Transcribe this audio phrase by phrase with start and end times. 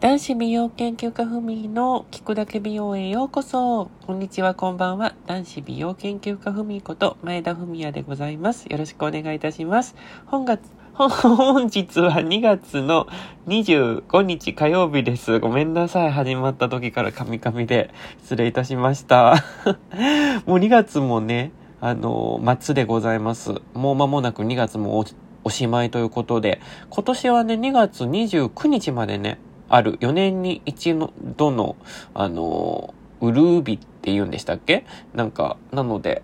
[0.00, 3.90] 男子美容研究家ふみの聞くだけ美容へようこそ。
[4.06, 5.14] こんにちは、こんばんは。
[5.26, 8.64] 男子美容研究家ふみこと前田文也でございます。
[8.70, 9.94] よろしくお願いいたします。
[10.24, 10.62] 本月、
[10.94, 13.08] 本日は2月の
[13.46, 15.38] 25日火曜日です。
[15.38, 16.10] ごめんなさい。
[16.10, 17.90] 始まった時からカミカミで
[18.22, 19.44] 失礼いたしました。
[20.46, 23.52] もう2月もね、あの、末でございます。
[23.74, 25.04] もう間もなく2月も
[25.44, 26.58] おしまいということで、
[26.88, 29.38] 今年はね、2月29日までね、
[29.70, 31.76] ある4年に一度の、
[32.12, 34.84] あの、ウルービって言うんでしたっけ？
[35.14, 36.22] なんか、なので、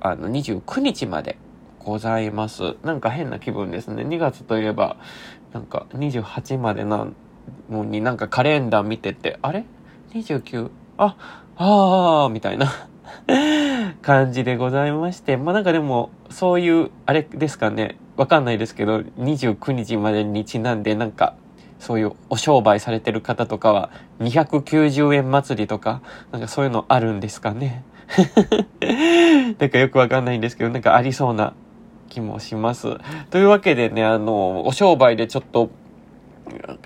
[0.00, 1.36] あの、29日まで
[1.78, 2.76] ございます。
[2.84, 4.04] なんか変な気分ですね。
[4.04, 4.96] 2月といえば、
[5.52, 7.08] なんか28までな
[7.70, 9.64] のになんかカレンダー見てて、あれ
[10.12, 10.70] ?29?
[10.98, 11.16] あ、
[11.56, 12.66] ああ、みたいな
[14.02, 21.34] 感じでございまして、まあなんかでも、そういう、あれですかね、わかんないですけど、29日までにちなんでなんか、
[21.82, 23.90] そういうお商売されてる方とかは、
[24.20, 26.00] 290円祭りとか、
[26.30, 27.82] なんかそういうのあるんですかね。
[29.58, 31.54] なんかよくわかんないんですけど、なんかありそうな
[32.08, 32.98] 気もします。
[33.30, 35.70] というわけでね、あの、お商売でちょっと、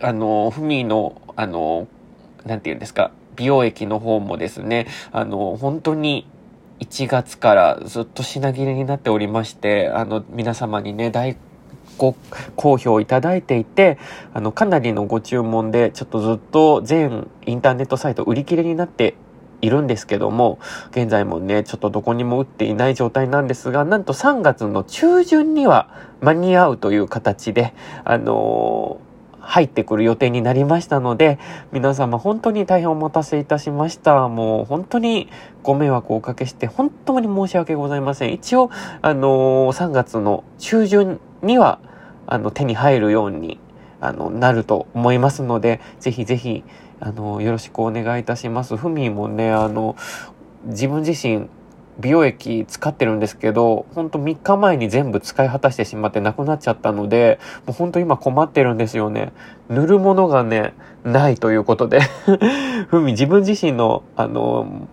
[0.01, 1.89] あの、ふみの、あの、
[2.47, 6.27] なんて言うんですか、美容液の方もですね、あの、本当に
[6.81, 11.37] 1月からずっと品切れになっておりまして、あの、皆様にね、大
[11.99, 12.15] ご
[12.57, 13.99] 好評いただいていて、
[14.35, 19.15] あの、かなりのご注文で、ちょっとずっと全インターネットサイト売り切れになって
[19.63, 20.59] いるんですけども、
[20.91, 25.89] 現在もね、ちょっとどこにも売っていない状態なんですが、なんと3月の中旬には
[26.21, 29.07] 間に合うという形で、あのー
[29.47, 31.39] 入ってくる予定になりましたので、
[31.71, 34.29] 皆様本当に大変お待たせいたしました。
[34.29, 35.29] もう本当に
[35.63, 38.33] ご迷惑をおかけして本当に申し訳ございません。
[38.33, 38.71] 一応、
[39.03, 41.79] あのー、3月の中旬には、
[42.27, 43.59] あの、手に入るように、
[44.01, 46.65] あの、なると思いますので、ぜひぜひ、
[47.01, 48.77] あの、よろしくお願いいたします。
[48.77, 49.97] ふみもね、あの、
[50.65, 51.49] 自分自身、
[51.99, 59.33] 美容液使ってるんですけど、ほんと3日前に全部使い果たしてしまってなくなっちゃったので、もうほんと今困ってるんですよね。
[59.71, 60.75] 塗るものがね、
[61.05, 62.01] ないということで
[62.89, 64.87] ふみ自分自身の、あの、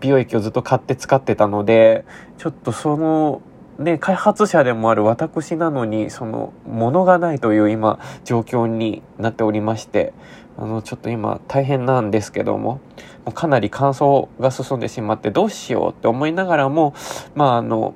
[0.00, 2.04] 美容液をずっと買って使ってたので、
[2.38, 3.42] ちょっとその、
[3.78, 10.12] ね、開発者でもある私なのに、その、ものがないという今、状況になっておりまして、
[10.58, 12.80] あの、ちょっと今大変なんですけども、
[13.24, 16.92] もうかなり乾燥が進んでしまってどうしようって思いながらも、
[17.36, 17.94] まああの、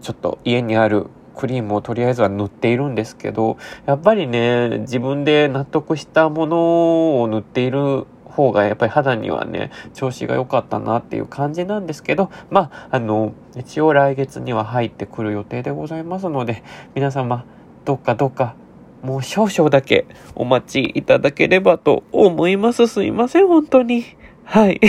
[0.00, 1.06] ちょっと家にある
[1.36, 16.62] クリームをとりあえずは塗っているんですけど、やっぱりね、自分で納得したものを塗っている方がやっぱり肌にはね、調子が良かったなっていう感じなんですけど、まあ、あの、一応来月には入ってくる予定でございますので、
[16.94, 17.44] 皆様、
[17.84, 18.54] どっかどっか
[19.02, 22.86] もう少々だけお待ちいただければと思います。
[22.86, 24.04] すいません、本当に。
[24.44, 24.80] はい。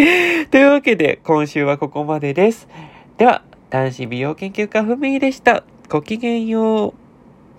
[0.50, 2.68] というわけで、今週はここまでです。
[3.18, 5.62] では、男子美容研究家ふみでした。
[5.88, 7.05] ごきげんよう。